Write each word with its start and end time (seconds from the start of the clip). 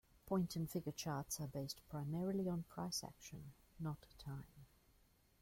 Point 0.25 0.55
and 0.55 0.67
Figure 0.67 0.91
charts 0.91 1.39
are 1.39 1.45
based 1.45 1.87
primarily 1.87 2.49
on 2.49 2.63
price 2.63 3.03
action, 3.03 3.53
not 3.79 4.07
time. 4.17 4.65